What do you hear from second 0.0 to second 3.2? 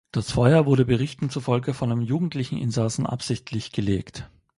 Das Feuer wurde Berichten zufolge von einem jugendlichen Insassen